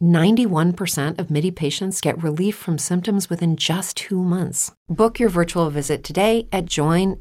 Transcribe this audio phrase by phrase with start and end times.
[0.00, 4.72] 91% of MIDI patients get relief from symptoms within just two months.
[4.86, 7.14] Book your virtual visit today at joinmidi.com.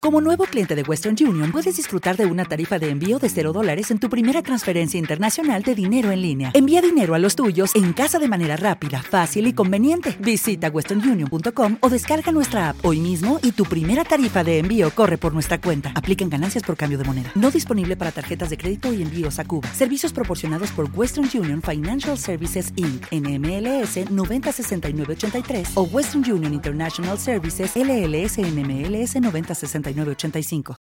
[0.00, 3.52] Como nuevo cliente de Western Union, puedes disfrutar de una tarifa de envío de 0
[3.52, 6.50] dólares en tu primera transferencia internacional de dinero en línea.
[6.54, 10.16] Envía dinero a los tuyos en casa de manera rápida, fácil y conveniente.
[10.18, 15.16] Visita westernunion.com o descarga nuestra app hoy mismo y tu primera tarifa de envío corre
[15.16, 15.92] por nuestra cuenta.
[15.94, 17.30] Aplican ganancias por cambio de moneda.
[17.36, 19.68] No disponible para tarjetas de crédito y envíos a Cuba.
[19.72, 23.06] Servicios proporcionados por Western Union Financial Services Inc.
[23.10, 30.76] NMLS 906983 o Western Union International Services LLS NMLS 906985.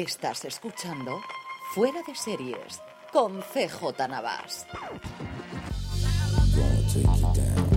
[0.00, 1.20] Estás escuchando
[1.74, 2.80] Fuera de Series
[3.12, 4.66] con CJ Navas.
[6.92, 7.69] take you down.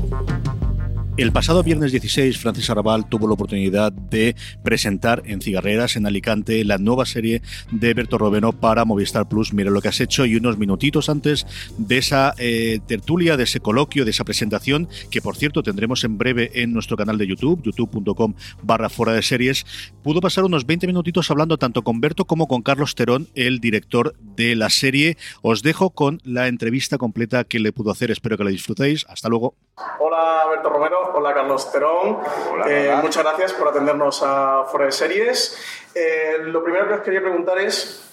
[1.16, 6.66] El pasado viernes 16, Francis Arrabal tuvo la oportunidad de presentar en Cigarreras, en Alicante,
[6.66, 9.53] la nueva serie de Berto Robeno para Movistar Plus.
[9.53, 11.45] Mira lo que has hecho y unos minutitos antes
[11.78, 16.17] de esa eh, tertulia, de ese coloquio, de esa presentación, que por cierto tendremos en
[16.17, 18.33] breve en nuestro canal de YouTube, youtube.com
[18.64, 19.67] barra fuera de series,
[20.02, 24.16] pudo pasar unos 20 minutitos hablando tanto con Berto como con Carlos Terón, el director
[24.20, 25.17] de la serie.
[25.44, 28.09] Os dejo con la entrevista completa que le pudo hacer.
[28.09, 29.05] Espero que la disfrutéis.
[29.08, 29.55] Hasta luego.
[30.00, 32.20] Hola Berto Romero, hola Carlos Terón.
[32.68, 35.58] Eh, muchas gracias por atendernos a Fuera de Series.
[35.94, 38.10] Eh, lo primero que os quería preguntar es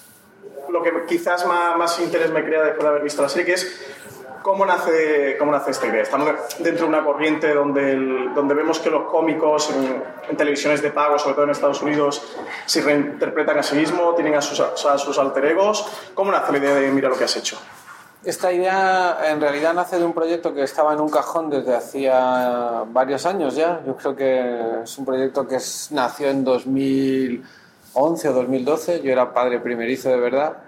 [0.69, 3.53] lo que quizás más, más interés me crea después de haber visto la serie, que
[3.55, 3.91] es
[4.43, 6.03] cómo nace, cómo nace esta idea.
[6.03, 7.95] Estamos dentro de una corriente donde,
[8.35, 12.83] donde vemos que los cómicos en, televisiones de pago, sobre todo en Estados Unidos, se
[12.83, 15.87] reinterpretan a sí mismos, tienen a sus, a sus alter egos.
[16.15, 17.59] ¿Cómo nace la idea de mira lo que has hecho?
[18.23, 22.85] Esta idea en realidad nace de un proyecto que estaba en un cajón desde hacía
[22.93, 23.81] varios años ya.
[23.87, 25.57] Yo creo que es un proyecto que
[25.93, 29.01] nació en 2011 o 2012.
[29.01, 30.59] Yo era padre primerizo de verdad.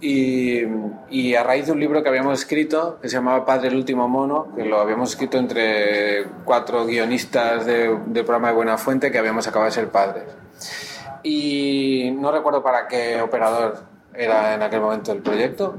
[0.00, 4.06] Y, a raíz de un libro que habíamos escrito, que se llamaba Padre el último
[4.06, 9.16] mono, que lo habíamos escrito entre cuatro guionistas de, del programa de Buena Fuente que
[9.18, 10.24] habíamos acabado de ser padres.
[11.22, 15.76] Y no recuerdo para qué operador era en aquel momento el proyecto,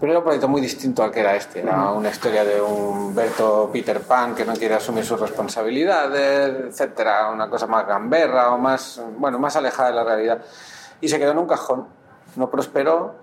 [0.00, 1.60] pero era un proyecto muy distinto al que era este.
[1.60, 7.30] Era una historia de un Berto Peter Pan que no quiere asumir sus responsabilidades, etcétera,
[7.30, 10.42] una cosa más gamberra o más, bueno, más alejada de la realidad.
[11.00, 11.86] Y se quedó en un cajón,
[12.36, 13.14] no prosperó.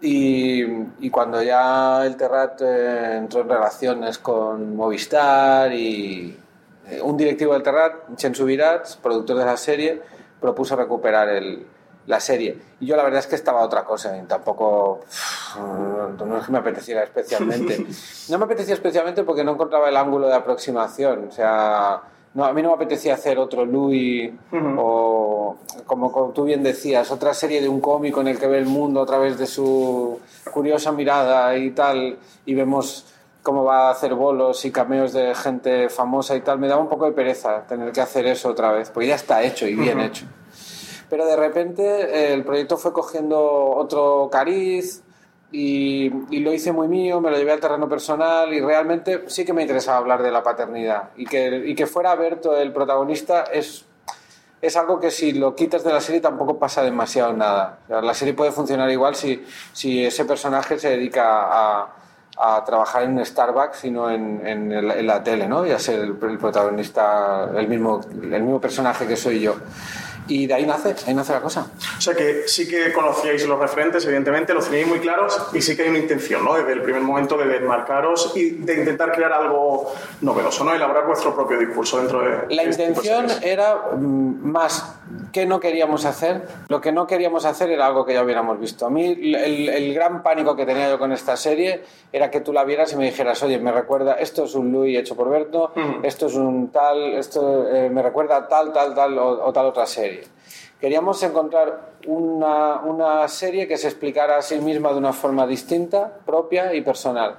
[0.00, 0.62] Y,
[0.98, 6.38] y cuando ya el Terrat eh, entró en relaciones con Movistar y
[6.88, 10.02] eh, un directivo del Terrat, Chen Subirats, productor de la serie,
[10.40, 11.66] propuso recuperar el,
[12.06, 12.58] la serie.
[12.80, 15.00] Y yo la verdad es que estaba otra cosa, y tampoco
[15.58, 17.86] no es que me apeteciera especialmente.
[18.28, 22.02] No me apetecía especialmente porque no encontraba el ángulo de aproximación, o sea,
[22.34, 25.56] no, a mí no me apetecía hacer otro Louis o,
[25.86, 28.66] como, como, tú bien decías, otra serie de un cómico en el que ve el
[28.66, 30.20] mundo a través de su
[30.52, 33.06] curiosa mirada y tal, y vemos
[33.42, 36.58] cómo va a hacer bolos y cameos de gente famosa y tal.
[36.58, 39.42] Me daba un poco de pereza tener que hacer eso otra vez, porque ya está
[39.42, 40.26] hecho y bien hecho.
[41.08, 45.02] Pero de repente eh, el proyecto fue cogiendo otro cariz
[45.52, 49.52] y, lo hice muy mío, me lo llevé al terreno personal y realmente sí que
[49.52, 51.10] me interesaba hablar de la paternidad.
[51.16, 53.84] Y que, y que fuera Berto el protagonista es,
[54.60, 57.78] es algo que si lo quitas de la serie tampoco pasa demasiado nada.
[57.88, 61.94] la serie puede funcionar igual si, si ese personaje se dedica a,
[62.38, 65.66] a trabajar en Starbucks, sino en, en, en, la tele, ¿no?
[65.66, 69.54] Y a ser el, el protagonista, el mismo, el mismo personaje que soy yo.
[70.28, 71.66] Y de ahí nace, ahí nace la cosa.
[71.98, 75.76] O sea que sí que conocíais los referentes, evidentemente, los teníais muy claros y sí
[75.76, 76.54] que hay una intención, ¿no?
[76.54, 80.74] Desde el primer momento de desmarcaros y de intentar crear algo novedoso, ¿no?
[80.74, 82.54] Elaborar vuestro propio discurso dentro de...
[82.54, 84.96] La este intención era mm, más
[85.36, 86.48] que no queríamos hacer.
[86.68, 88.86] Lo que no queríamos hacer era algo que ya hubiéramos visto.
[88.86, 92.54] A mí el, el gran pánico que tenía yo con esta serie era que tú
[92.54, 95.74] la vieras y me dijeras, oye, me recuerda, esto es un Louis hecho por Berto,
[96.02, 100.22] esto es un tal, esto eh, me recuerda tal, tal, tal o tal otra serie.
[100.80, 106.18] Queríamos encontrar una, una, serie que se explicara a sí misma de una forma distinta,
[106.24, 107.36] propia y personal.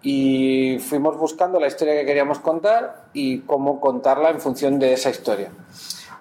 [0.00, 5.10] Y fuimos buscando la historia que queríamos contar y cómo contarla en función de esa
[5.10, 5.50] historia.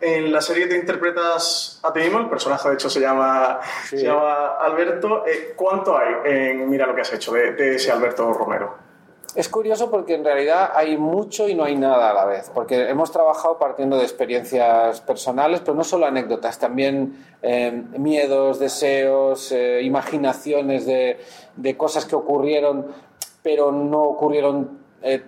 [0.01, 4.03] En la serie te interpretas a ti mismo, el personaje de hecho se llama, se
[4.03, 5.25] llama Alberto.
[5.25, 8.89] Eh, ¿Cuánto hay en Mira lo que has hecho de, de ese Alberto Romero?
[9.35, 12.89] Es curioso porque en realidad hay mucho y no hay nada a la vez, porque
[12.89, 19.81] hemos trabajado partiendo de experiencias personales, pero no solo anécdotas, también eh, miedos, deseos, eh,
[19.83, 21.19] imaginaciones de,
[21.55, 22.87] de, cosas que ocurrieron,
[23.43, 25.23] pero no ocurrieron eh,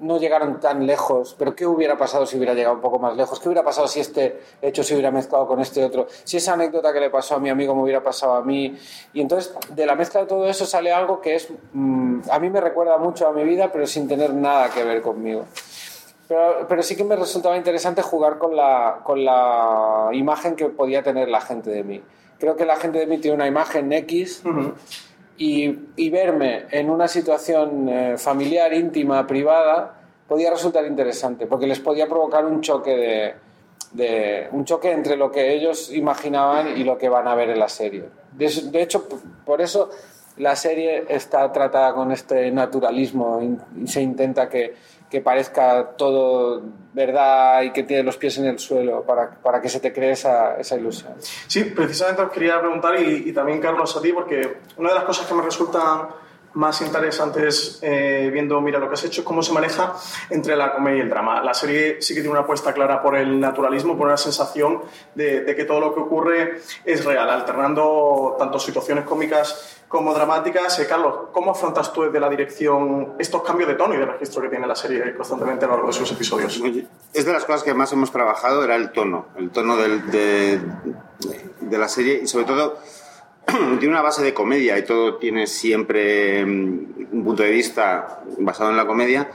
[0.00, 3.40] no llegaron tan lejos, pero ¿qué hubiera pasado si hubiera llegado un poco más lejos?
[3.40, 6.06] ¿Qué hubiera pasado si este hecho se hubiera mezclado con este otro?
[6.24, 8.76] Si esa anécdota que le pasó a mi amigo me hubiera pasado a mí.
[9.12, 12.50] Y entonces, de la mezcla de todo eso sale algo que es, mm, a mí
[12.50, 15.46] me recuerda mucho a mi vida, pero sin tener nada que ver conmigo.
[16.28, 21.02] Pero, pero, sí que me resultaba interesante jugar con la, con la imagen que podía
[21.02, 22.02] tener la gente de mí.
[22.38, 24.42] Creo que la gente de mí tiene una imagen X
[25.38, 29.94] y, verme en una situación eh, familiar, íntima, privada,
[30.26, 33.34] podía resultar interesante, porque les podía provocar un choque
[33.92, 37.58] de, un choque entre lo que ellos imaginaban y lo que van a ver en
[37.58, 38.04] la serie.
[38.32, 39.08] De, hecho,
[39.44, 39.90] por eso
[40.38, 44.74] la serie está tratada con este naturalismo y se intenta que,
[45.10, 46.62] que parezca todo
[46.92, 50.12] verdad y que tiene los pies en el suelo para, para que se te cree
[50.12, 51.14] esa, esa, ilusión.
[51.46, 55.04] Sí, precisamente os quería preguntar y, y, también Carlos a ti, porque una de las
[55.04, 56.08] cosas que me resultan
[56.56, 59.94] más interesantes eh, viendo Mira lo que has hecho cómo se maneja
[60.30, 61.42] entre la comedia y el drama.
[61.42, 64.82] La serie sí que tiene una apuesta clara por el naturalismo, por una sensación
[65.14, 70.78] de, de que todo lo que ocurre es real, alternando tanto situaciones cómicas como dramáticas.
[70.78, 74.42] Eh, Carlos, ¿cómo afrontas tú desde la dirección estos cambios de tono y de registro
[74.42, 76.60] que tiene la serie constantemente a lo largo de sus episodios?
[77.12, 80.60] Es de las cosas que más hemos trabajado, era el tono, el tono del, de,
[81.60, 82.78] de, la serie y sobre todo
[83.78, 88.70] tiene una base de comedia y todo tiene siempre mm, un punto de vista basado
[88.70, 89.30] en la comedia.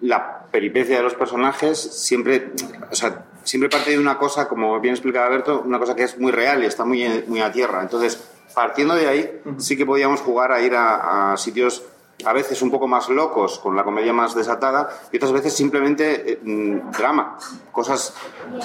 [0.00, 2.52] La peripecia de los personajes siempre,
[2.90, 6.18] o sea, siempre parte de una cosa, como bien explicaba Alberto, una cosa que es
[6.18, 7.82] muy real y está muy, muy a tierra.
[7.82, 8.22] Entonces,
[8.54, 11.82] partiendo de ahí, sí que podíamos jugar a ir a, sitios
[12.24, 16.32] a veces un poco más locos, con la comedia más desatada, y otras veces simplemente
[16.32, 17.38] eh, mm, drama,
[17.70, 18.14] cosas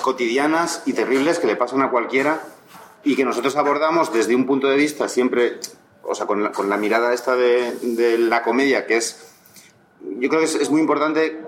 [0.01, 2.41] cotidianas y terribles que le pasan a cualquiera
[3.03, 5.59] y que nosotros abordamos desde un punto de vista siempre,
[6.03, 9.33] o sea, con la, mirada esta de, la comedia, que es,
[10.19, 11.41] yo creo que es, muy importante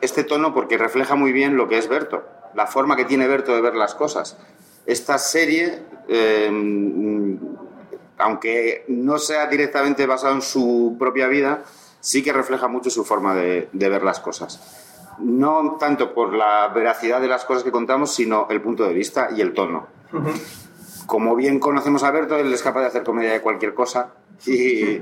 [0.00, 2.24] este tono porque refleja muy bien lo que es Berto,
[2.54, 4.38] la forma que tiene Berto de ver las cosas.
[4.86, 5.82] Esta serie...
[6.08, 6.50] Eh,
[8.20, 11.64] aunque no sea directamente basado en su propia vida,
[12.00, 15.16] sí que refleja mucho su forma de, ver las cosas.
[15.18, 19.30] No tanto por la veracidad de las cosas que contamos, sino el punto de vista
[19.34, 19.86] y el tono.
[21.10, 24.12] Como bien conocemos a Berto, él es capaz de hacer comedia de cualquier cosa
[24.46, 25.00] y,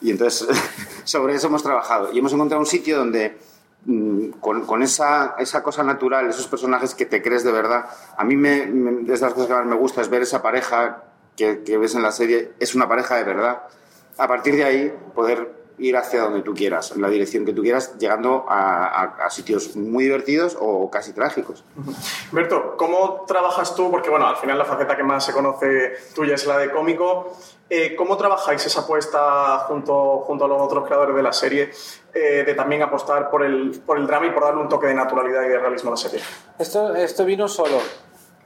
[0.00, 0.46] entonces
[1.04, 2.12] sobre eso hemos trabajado.
[2.12, 3.36] Y hemos encontrado un sitio donde
[3.84, 7.86] mm, con, esa, esa, cosa natural, esos personajes que te crees de verdad.
[8.16, 11.02] A mí me, me, de las cosas que más me gusta es ver esa pareja
[11.34, 13.64] que, ves en la serie es una pareja de verdad.
[14.16, 17.62] A partir de ahí, poder ir hacia donde tú quieras, en la dirección que tú
[17.62, 21.64] quieras, llegando a, sitios muy divertidos o casi trágicos.
[22.32, 23.90] Berto, ¿cómo trabajas tú?
[23.90, 27.36] Porque bueno, al final la faceta que más se conoce tuya es la de cómico.
[27.70, 31.70] Eh, ¿Cómo trabajáis esa apuesta junto, junto a los otros creadores de la serie
[32.14, 34.94] eh, de también apostar por el, por el drama y por darle un toque de
[34.94, 36.20] naturalidad y de realismo a la serie?
[36.58, 37.78] Esto, esto vino solo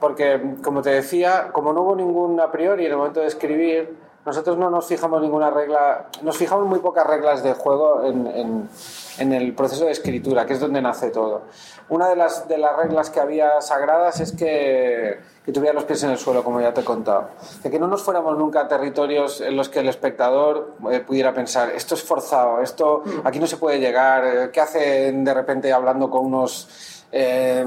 [0.03, 3.95] porque, como te decía, como no hubo ningún a priori en el momento de escribir,
[4.25, 8.69] nosotros no nos fijamos ninguna regla, nos fijamos muy pocas reglas de juego en,
[9.17, 11.41] en, el proceso de escritura, que es donde nace todo.
[11.89, 16.03] Una de las, de las reglas que había sagradas es que, que tuviera los pies
[16.03, 17.29] en el suelo, como ya te he contado.
[17.61, 21.33] De que no nos fuéramos nunca a territorios en los que el espectador eh, pudiera
[21.33, 25.73] pensar, esto es forzado, esto aquí no se puede llegar, eh, ¿qué hacen de repente
[25.73, 27.63] hablando con unos eh,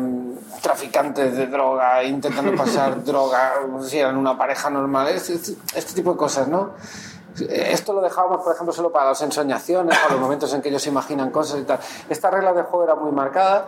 [0.61, 5.55] traficantes de droga intentando pasar droga, si eran una pareja normal, este,
[5.95, 6.73] tipo de cosas, ¿no?
[7.49, 10.85] Esto lo dejábamos, por ejemplo, solo para las ensoñaciones, para los momentos en que ellos
[10.89, 11.79] imaginan cosas y tal.
[12.09, 13.67] Esta regla de juego era muy marcada,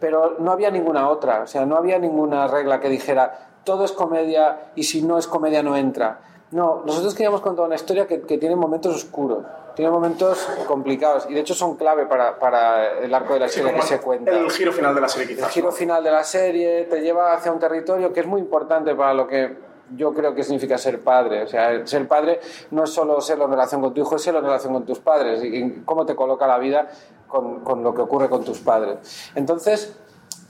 [0.00, 3.92] pero no había ninguna otra, o sea, no había ninguna regla que dijera todo es
[3.92, 6.20] comedia y si no es comedia no entra.
[6.50, 11.34] No, nosotros queríamos contar una historia que, que tiene momentos oscuros, tiene momentos complicados y
[11.34, 14.30] de hecho son clave para, para el arco de la historia que se cuenta.
[14.30, 15.44] El giro final de la serie, quizás.
[15.46, 18.94] El giro final de la serie te lleva hacia un territorio que es muy importante
[18.94, 19.56] para lo que
[19.96, 21.42] yo creo que significa ser padre.
[21.42, 24.40] O sea, ser padre no es solo serlo en relación con tu hijo, es serlo
[24.40, 26.88] en relación con tus padres y cómo te coloca la vida
[27.28, 29.30] con, con lo que ocurre con tus padres.
[29.34, 29.96] Entonces,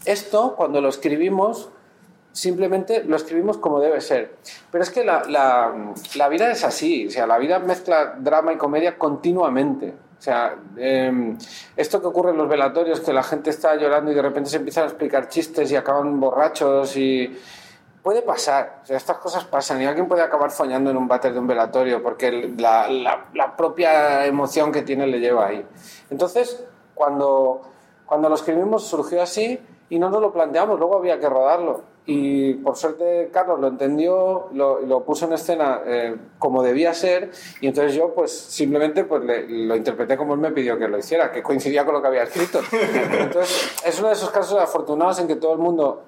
[0.04, 1.70] esto, cuando lo escribimos,
[2.32, 4.36] simplemente lo escribimos como debe ser.
[4.70, 8.56] Pero es que la, la, vida es así, o sea, la vida mezcla drama y
[8.56, 9.94] comedia continuamente.
[10.18, 11.36] O sea, em,
[11.76, 14.56] esto que ocurre en los velatorios, que la gente está llorando y de repente se
[14.56, 17.38] empiezan a explicar chistes y acaban borrachos y...
[18.02, 21.32] Puede pasar, o sea, estas cosas pasan y alguien puede acabar foñando en un váter
[21.32, 25.64] de un velatorio porque la, la propia emoción que tiene le lleva ahí.
[26.10, 26.64] Entonces,
[26.96, 27.62] cuando,
[28.04, 29.56] cuando lo escribimos surgió así
[29.88, 34.48] y no nos lo planteamos, luego había que rodarlo y por suerte Carlos lo entendió,
[34.54, 37.30] lo, lo puso en escena eh, como debía ser
[37.60, 40.98] y entonces yo pues simplemente pues le- lo interpreté como él me pidió que lo
[40.98, 42.60] hiciera, que coincidía con lo que había escrito.
[42.72, 46.02] Entonces es uno de esos casos afortunados en que todo el mundo,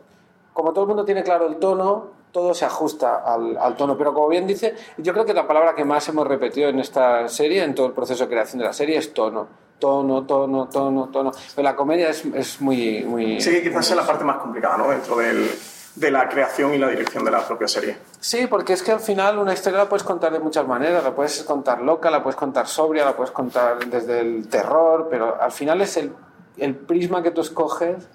[0.52, 3.96] como todo el mundo tiene claro el tono, todo se ajusta al, al tono.
[3.96, 7.28] Pero como bien dice, yo creo que la palabra que más hemos repetido en esta
[7.28, 9.46] serie, en todo el proceso de creación de la serie, es tono.
[9.78, 11.30] Tono, tono, tono, tono.
[11.54, 13.40] Pero la comedia es, es muy, muy...
[13.40, 14.88] Sí, que quizás sea la parte más complicada, ¿no?
[14.90, 15.48] Dentro del-
[15.94, 17.96] de la creación y la dirección de la propia serie.
[18.18, 21.04] Sí, porque es que al final una historia la puedes contar de muchas maneras.
[21.04, 25.40] La puedes contar loca, la puedes contar sobria, la puedes contar desde el terror, pero
[25.40, 26.12] al final es el,
[26.56, 28.08] el prisma que tú escoges,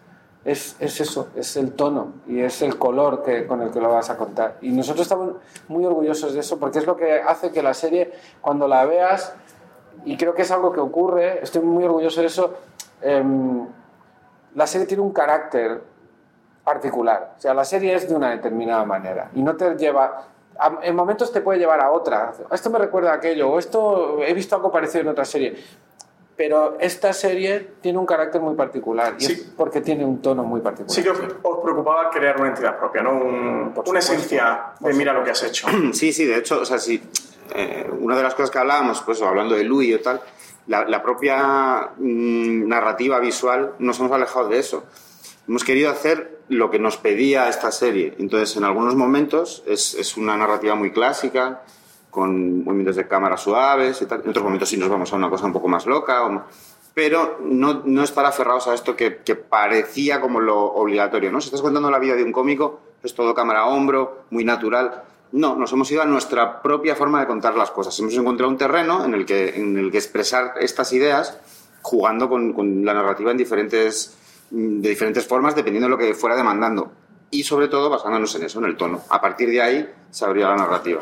[0.44, 3.90] es, es eso, es el tono y es el color que, con el que lo
[3.90, 4.58] vas a contar.
[4.62, 5.36] Y nosotros estamos
[5.68, 9.34] muy orgullosos de eso porque es lo que hace que la serie, cuando la veas,
[10.06, 12.54] y creo que es algo que ocurre, estoy muy orgulloso de eso,
[13.02, 13.68] em,
[14.56, 15.82] la serie tiene un carácter
[16.64, 17.34] particular.
[17.38, 20.26] O sea, la serie es de una determinada manera y no te lleva.
[20.62, 22.34] a- En momentos te puede llevar a otra.
[22.52, 25.56] Esto me recuerda a aquello, o esto he visto algo parecido en otra serie.
[26.36, 29.32] Pero esta serie tiene un carácter muy particular y Sí.
[29.34, 30.92] es porque tiene un tono muy particular.
[30.96, 33.12] Sí que os, os preocupaba crear una entidad propia, ¿no?
[33.12, 35.68] Un- una esencia de mira lo que has hecho.
[35.94, 37.02] Sí, sí, de hecho, o sea, sí,
[37.56, 40.22] eh, una de las cosas que hablábamos, pues hablando de Louis y tal,
[40.68, 44.84] la, la propia mm, narrativa visual nos hemos alejado de eso.
[45.50, 48.14] Hemos querido hacer lo que nos pedía esta serie.
[48.20, 51.64] Entonces, en algunos momentos es, es una narrativa muy clásica,
[52.12, 54.22] con movimientos de cámara suaves y tal.
[54.24, 56.24] En otros momentos sí nos vamos a una cosa un poco más loca.
[56.26, 56.44] o-
[56.94, 61.32] pero no, no estar aferrados a esto que, que parecía como lo obligatorio.
[61.32, 61.40] ¿no?
[61.40, 65.04] Si estás contando la vida de un cómico, es todo cámara a hombro, muy natural.
[65.32, 67.98] No, nos hemos ido a nuestra propia forma de contar las cosas.
[68.00, 71.40] Hemos encontrado un terreno en el que, en el que expresar estas ideas
[71.82, 74.18] jugando con, con la narrativa en diferentes,
[74.52, 76.92] de diferentes formas, dependiendo de lo que fuera demandando.
[77.32, 79.04] Y sobre todo basándonos en eso, en el tono.
[79.10, 81.02] A partir de ahí se abría la narrativa.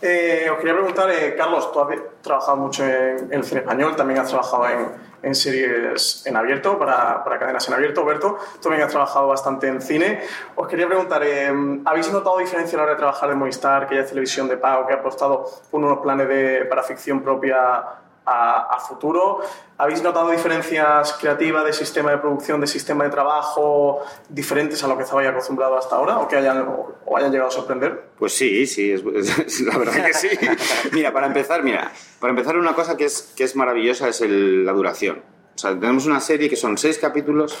[0.00, 4.20] Eh, os quería preguntar, eh, Carlos, tú has trabajado mucho en, el cine español, también
[4.20, 4.86] has trabajado en,
[5.22, 8.04] en series en abierto, para, para cadenas en abierto.
[8.04, 10.20] Berto, tú también has trabajado bastante en cine.
[10.54, 11.52] Os quería preguntar, eh,
[11.84, 14.56] ¿habéis notado diferencia a la hora de trabajar en Movistar, que ya es televisión de
[14.56, 17.82] pago, que ha apostado por unos planes de, para ficción propia
[18.26, 19.40] a, a futuro?
[19.78, 24.96] ¿Habéis notado diferencias creativas de sistema de producción, de sistema de trabajo, diferentes a lo
[24.96, 28.08] que estabais acostumbrados hasta ahora, o que hayan, o, o hayan llegado a sorprender?
[28.18, 30.28] Pues sí, sí, es, es- la verdad que sí.
[30.92, 34.64] Mira, para empezar, mira, para empezar una cosa que es, que es maravillosa es el-
[34.66, 35.22] la duración.
[35.54, 37.56] O sea, tenemos una serie que son seis capítulos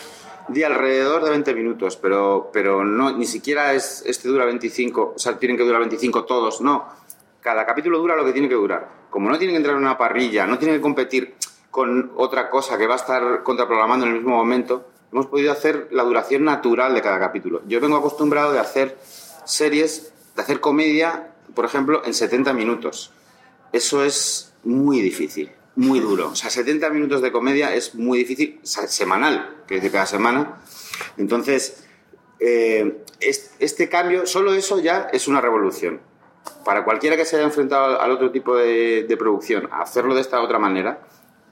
[0.48, 5.18] de alrededor de 20 minutos, pero, pero no, ni siquiera es, este dura 25, o
[5.18, 6.86] sea, tienen que durar 25 todos, no.
[7.40, 8.88] Cada capítulo dura lo que tiene que durar.
[9.16, 11.36] Como no tienen que entrar en una parrilla, no tienen que competir
[11.70, 15.88] con otra cosa que va a estar contraprogramando en el mismo momento, hemos podido hacer
[15.90, 17.62] la duración natural de cada capítulo.
[17.66, 18.98] Yo vengo acostumbrado de hacer
[19.46, 23.10] series, de hacer comedia, por ejemplo, en 70 minutos.
[23.72, 26.28] Eso es muy difícil, muy duro.
[26.32, 30.56] O sea, 70 minutos de comedia es muy difícil, semanal, que dice cada semana.
[31.16, 31.86] Entonces,
[32.38, 36.02] eh, es- este cambio, solo eso ya es una revolución.
[36.64, 40.40] Para cualquiera que se haya enfrentado al- otro tipo de, de producción, hacerlo de esta
[40.40, 41.00] otra manera,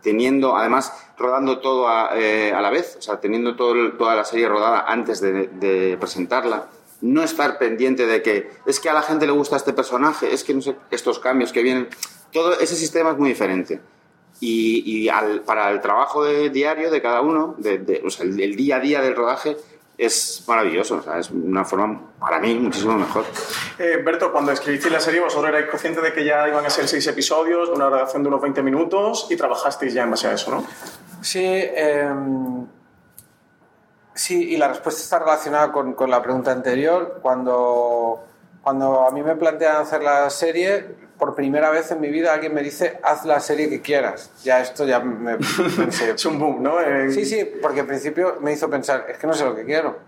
[0.02, 4.84] teniendo, además, rodando todo a, eh, la vez, o sea, teniendo toda la serie rodada
[4.86, 6.66] antes de, presentarla,
[7.00, 10.44] no estar pendiente de que es que a la gente le gusta este personaje, es
[10.44, 11.88] que no sé, estos cambios que vienen,
[12.32, 13.80] todo ese sistema es muy diferente.
[14.40, 15.10] Y, y
[15.46, 17.56] para el trabajo diario de cada uno,
[18.04, 19.56] o sea, el día a día del rodaje,
[19.96, 23.24] es maravilloso, o sea, es una forma, para mí, muchísimo mejor.
[23.78, 26.88] Eh, Berto, cuando escribisteis la serie, vosotros erais conscientes de que ya iban a ser
[26.88, 30.32] seis episodios, de una duración de unos 20 minutos, y trabajasteis ya en base a
[30.32, 30.64] eso, ¿no?
[31.20, 32.66] Sí, em,
[34.14, 37.20] sí, y la respuesta está relacionada con, con la pregunta anterior.
[37.22, 38.24] Cuando,
[38.64, 40.86] cuando a mí me plantean hacer la serie,
[41.18, 44.30] por primera vez en mi vida alguien me dice, haz la serie que quieras.
[44.42, 46.76] Ya esto ya me pensé, Es un boom, ¿no?
[47.10, 49.98] Sí, sí, porque al principio me hizo pensar, es que no sé lo que quiero.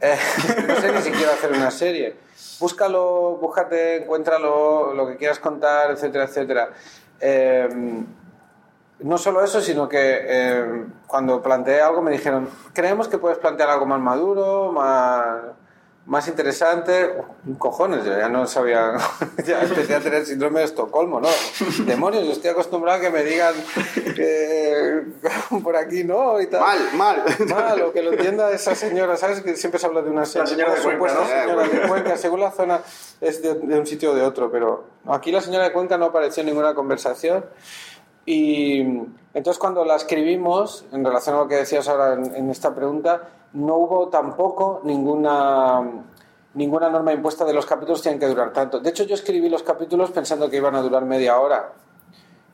[0.00, 0.16] Eh,
[0.66, 2.16] no sé ni siquiera hacer una serie.
[2.58, 6.70] Búscalo, búscate, encuéntralo, lo que quieras contar, etcétera, etcétera.
[7.20, 7.68] Eh,
[9.00, 13.68] no solo eso, sino que eh, cuando planteé algo me dijeron, creemos que puedes plantear
[13.68, 15.36] algo más maduro, más,
[16.08, 17.16] más interesante,
[17.58, 18.94] cojones, yo ya no sabía,
[19.46, 21.28] ya empecé a tener síndrome de Estocolmo, ¿no?
[21.84, 23.54] Demonios, yo estoy acostumbrado a que me digan
[24.16, 25.02] que
[25.62, 26.60] por aquí no y tal.
[26.62, 27.24] Mal, mal.
[27.46, 29.42] Mal, o que lo entienda esa señora, ¿sabes?
[29.42, 31.26] Que siempre se habla de una señora, señora de Cuenca, ¿no?
[31.26, 32.80] señora de Cuenca, según la zona
[33.20, 36.06] es de, de un sitio o de otro, pero aquí la señora de Cuenca no
[36.06, 37.44] apareció en ninguna conversación.
[38.24, 38.80] Y
[39.34, 43.28] entonces cuando la escribimos, en relación a lo que decías ahora en, en esta pregunta,
[43.52, 45.80] no hubo tampoco ninguna,
[46.54, 48.80] ninguna norma impuesta de los capítulos tienen que durar tanto.
[48.80, 51.72] De hecho, yo escribí los capítulos pensando que iban a durar media hora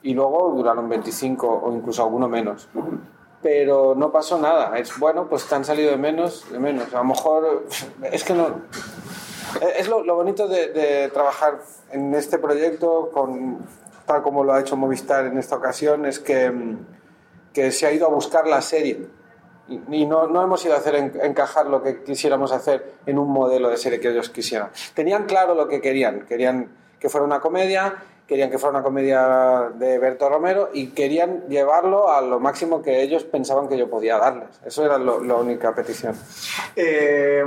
[0.03, 2.69] y luego duraron 25 o incluso alguno menos.
[3.43, 4.79] Pero no pasó nada.
[4.79, 6.95] Es bueno, pues te han salido de menos, de menos.
[6.95, 7.67] A lo mejor
[8.03, 8.49] es que no.
[9.77, 11.61] Es lo, bonito de, trabajar
[11.91, 13.11] en este proyecto
[14.07, 16.53] tal como lo ha hecho Movistar en esta ocasión, es que,
[17.53, 19.07] que se ha ido a buscar la serie.
[19.69, 23.29] Y no, no hemos ido a hacer en- encajar lo que quisiéramos hacer en un
[23.31, 24.69] modelo de serie que ellos quisieran.
[24.95, 26.27] Tenían claro lo que querían.
[26.27, 26.69] Querían
[27.01, 27.95] que fuera una comedia,
[28.27, 33.03] querían que fuera una comedia de Berto Romero y querían llevarlo a lo máximo que
[33.03, 34.49] ellos pensaban que yo podía darles.
[34.65, 36.15] Eso era lo- la única petición.
[36.77, 37.43] Eh,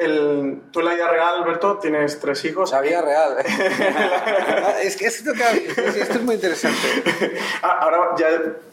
[0.00, 2.70] el- tú en la vida real, Alberto, tienes tres hijos.
[2.72, 3.36] La vida real.
[4.82, 6.78] es que esto, es muy interesante.
[7.62, 8.28] Ah, Ahora ya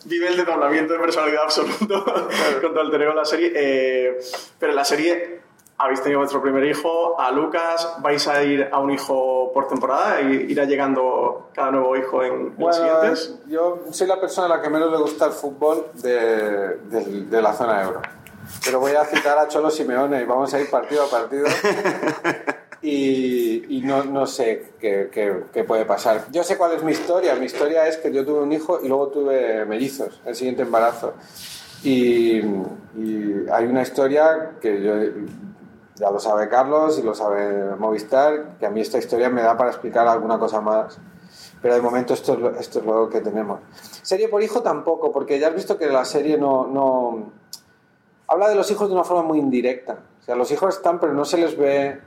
[0.05, 2.03] vive el desdoblamiento de personalidad absoluto
[2.61, 3.51] con todo el en la serie.
[3.55, 4.17] Eh,
[4.59, 5.41] pero en la serie
[5.79, 10.19] habéis tenido vuestro primer hijo, a Lucas, vais a ir a un hijo por temporada
[10.21, 13.35] e irá llegando cada nuevo hijo en, en los Bueno, siguientes.
[13.47, 17.41] yo soy la persona a la que menos le gusta el fútbol de, de- de
[17.41, 18.01] la zona euro.
[18.63, 21.45] Pero voy a citar a Cholo Simeone y vamos a ir partido a partido.
[22.79, 26.25] Y, y no, no sé qué, qué- qué puede pasar.
[26.31, 27.33] Yo sé cuál es mi historia.
[27.35, 31.13] Mi historia es que yo tuve un hijo y luego tuve mellizos, el siguiente embarazo.
[31.83, 34.93] Y, y hay una historia que yo,
[35.95, 39.57] ya lo sabe Carlos y lo sabe Movistar, que a mí esta historia me da
[39.57, 40.99] para explicar alguna cosa más.
[41.61, 43.59] Pero de momento esto es lo, esto es lo que tenemos.
[44.03, 47.31] Serie por hijo tampoco, porque ya has visto que la serie no, no...
[48.27, 49.97] Habla de los hijos de una forma muy indirecta.
[50.21, 51.99] O sea, los hijos están, pero no se les ve...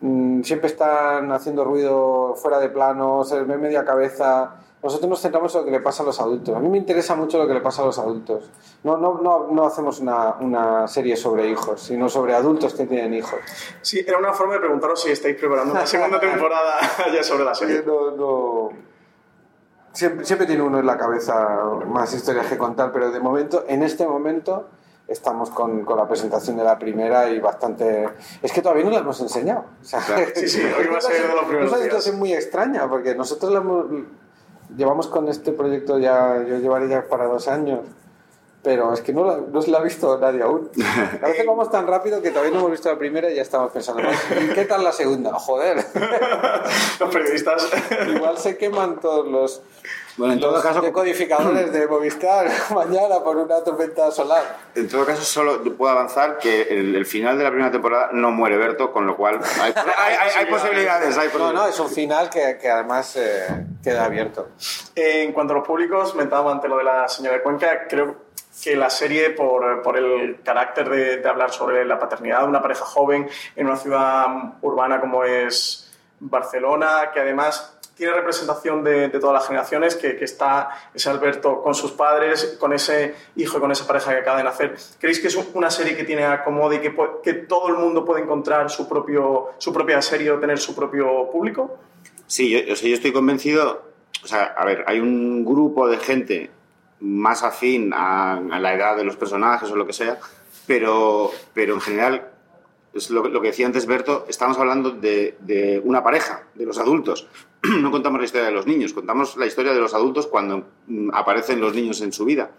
[0.00, 4.54] mm, siempre están haciendo ruido fuera de plano, se les ve media cabeza.
[4.82, 6.54] Nosotros nos centramos en lo que le pasa a los adultos.
[6.56, 8.48] A mí me interesa mucho lo que le pasa a los adultos.
[8.84, 13.12] No, no, no, no hacemos una, una serie sobre hijos, sino sobre adultos que tienen
[13.14, 13.40] hijos.
[13.82, 16.76] Sí, era una forma de preguntaros si estáis preparando una segunda temporada
[17.12, 17.82] ya sobre la serie.
[17.84, 18.68] No, no-
[19.92, 23.82] Siempre, siempre tiene uno en la cabeza más historias que contar, pero de momento, en
[23.82, 24.68] este momento,
[25.08, 28.08] estamos con, con la presentación de la primera y bastante...
[28.42, 29.64] Es que todavía no la hemos enseñado.
[29.80, 30.26] O sea, Claro.
[30.34, 33.14] Sí, sí, hoy va a ser de los primeros Es una situación muy extraña, porque
[33.14, 33.86] nosotros la hemos-
[34.76, 37.80] llevamos con este proyecto ya, yo llevaré ya para dos años,
[38.62, 40.70] pero es que no, la- no se la ha visto nadie aún.
[41.22, 43.70] A veces vamos tan rápido que todavía no hemos visto la primera y ya estamos
[43.72, 45.32] pensando, ¿y qué tal la segunda?
[45.38, 45.76] Joder.
[47.00, 47.68] Los periodistas.
[48.14, 49.62] Igual se queman todos los,
[50.16, 54.56] Bueno, en todo los caso, decodificadores de Movistar mañana por una tormenta solar.
[54.74, 58.30] en todo caso solo puedo avanzar que el, el final de la primera temporada no
[58.32, 61.16] muere Berto, con lo cual hay, hay- hay- hay posibilidades.
[61.16, 61.54] Hay No, posibilidades.
[61.54, 64.48] no, es un final que, que además eh, queda abierto.
[64.96, 68.27] En cuanto a los públicos, mentábamos ante lo de la señora de Cuenca, creo
[68.62, 72.84] que la serie, por, por el carácter de, hablar sobre la paternidad de una pareja
[72.84, 74.26] joven en una ciudad
[74.62, 75.90] urbana como es
[76.20, 81.74] Barcelona, que además tiene representación de, todas las generaciones, que, que está ese Alberto con
[81.74, 84.76] sus padres, con ese hijo y con esa pareja que acaba de nacer.
[85.00, 88.22] ¿Creéis que es una serie que tiene acomodo y que, que todo el mundo puede
[88.22, 91.78] encontrar su, propio, su propia serie o tener su propio público?
[92.26, 93.88] Sí, yo, yo estoy convencido.
[94.22, 96.50] O sea, a ver, hay un grupo de gente
[97.00, 100.18] más afín a, la edad de los personajes o lo que sea,
[100.66, 102.30] pero, pero en general,
[102.92, 107.26] es lo, que- decía antes Berto, estamos hablando de, una pareja, de los adultos.
[107.68, 111.10] No contamos la historia de los niños, contamos la historia de los adultos cuando mm,
[111.12, 112.50] aparecen los niños en su vida.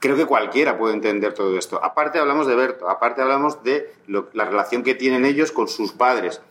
[0.00, 1.82] Creo que cualquiera puede entender todo esto.
[1.82, 6.42] Aparte hablamos de Berto, aparte hablamos de la relación que tienen ellos con sus padres.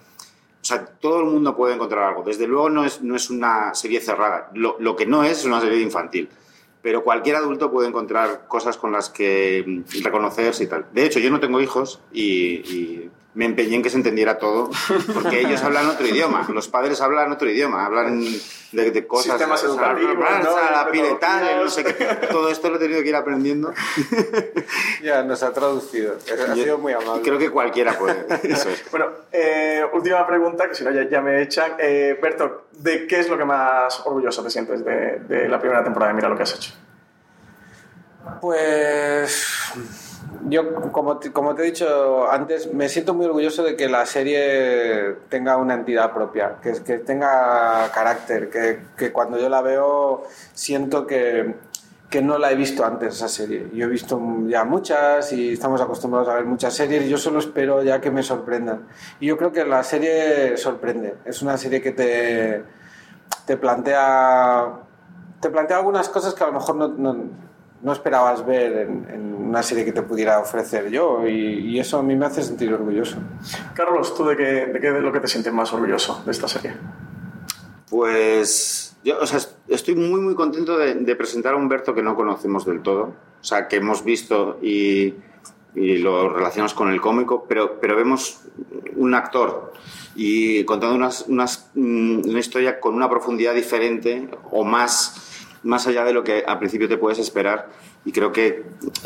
[0.62, 2.24] O sea, todo el mundo puede encontrar algo.
[2.24, 4.50] Desde luego no es, no es una serie cerrada.
[4.54, 6.30] Lo, lo que no es es una serie infantil.
[6.84, 10.86] Pero cualquier adulto puede encontrar cosas con las que reconocerse y tal.
[10.91, 14.69] De hecho, yo no tengo hijos y, y me empeñé en que se entendiera todo,
[15.13, 16.48] porque ellos hablan otro idioma.
[16.54, 18.24] Los padres hablan otro idioma, hablan
[18.72, 19.34] de, de cosas.
[19.34, 20.56] Sistemas educativos, la- ¿no?
[20.72, 21.93] la De piretana, no sé qué.
[22.32, 23.74] Todo esto lo he tenido que ir aprendiendo.
[25.04, 26.15] Ya nos ha traducido.
[26.50, 27.22] Ha sido muy amable.
[27.24, 28.26] Creo que cualquiera puede.
[28.43, 28.89] Eso es.
[28.89, 31.74] Bueno, eh, última pregunta, que si no ya, ya me echan.
[31.78, 35.84] Eh, Berto, ¿de qué es lo que más orgulloso te sientes de, de la primera
[35.84, 36.72] temporada de Mira lo que has hecho?
[38.39, 39.74] Pues
[40.50, 44.06] yo, como te, como te he dicho antes, me siento muy orgulloso de que la
[44.06, 51.08] serie tenga una entidad propia, que, tenga carácter, que, que cuando yo la veo siento
[51.08, 51.56] que,
[52.10, 53.69] que no la he visto antes esa serie.
[53.74, 57.39] Yo he visto ya muchas y estamos acostumbrados a ver muchas series y yo solo
[57.39, 58.88] espero ya que me sorprendan.
[59.19, 61.15] Y yo creo que la serie sorprende.
[61.26, 62.63] Es una serie que te,
[63.48, 64.84] te plantea
[65.43, 67.15] te plantea algunas cosas que a lo mejor no,
[67.84, 72.00] no esperabas ver en, en, una serie que te pudiera ofrecer yo y, y, eso
[72.00, 73.17] a mí me hace sentir orgulloso.
[73.76, 76.48] Carlos, ¿tú de qué, de qué es lo que te sientes más orgulloso de esta
[76.48, 76.74] serie?
[77.89, 82.15] Pues yo o sea, estoy muy muy contento de, de, presentar a Humberto que no
[82.15, 85.13] conocemos del todo, o sea, que hemos visto y,
[85.76, 88.41] y lo relacionamos con el cómico, pero, pero vemos
[88.96, 89.74] un actor
[90.15, 95.33] y contando unas, unas, mm, una historia con una profundidad diferente o más
[95.63, 97.69] más allá de lo que al principio te puedes esperar.
[98.06, 98.65] Y creo que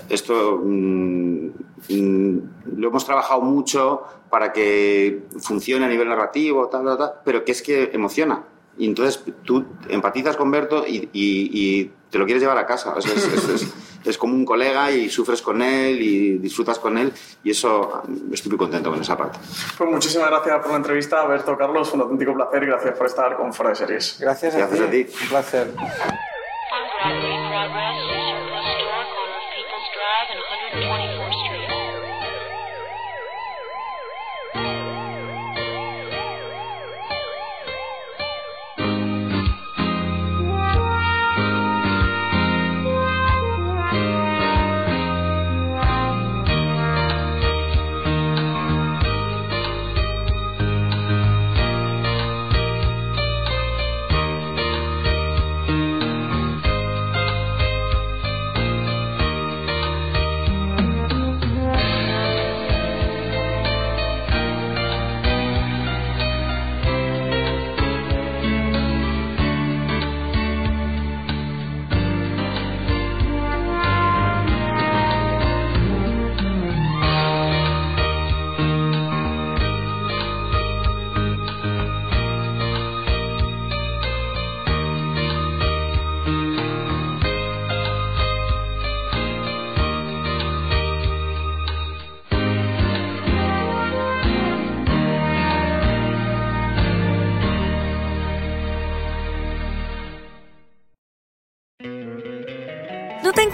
[0.10, 1.50] esto mmm,
[1.90, 2.40] mmm,
[2.76, 7.52] lo hemos trabajado mucho para que funcione a nivel narrativo, tal, tal, tal, pero que
[7.52, 8.44] es que emociona.
[8.78, 12.94] Y entonces tú empatizas con Berto y, y, y te lo quieres llevar a casa.
[12.96, 13.74] O sea, es, es, es,
[14.06, 17.12] es, como un colega y sufres con él y disfrutas con él
[17.44, 19.40] y eso estoy muy contento con esa parte.
[19.78, 21.90] Pues muchísimas gracias por la entrevista, Berto Carlos.
[21.90, 24.18] Fue un auténtico placer y gracias por estar con Fuera de Series.
[24.20, 25.02] Gracias, gracias a, ti.
[25.02, 25.14] a ti.
[25.24, 25.74] Un placer.
[27.00, 28.17] progress in progress.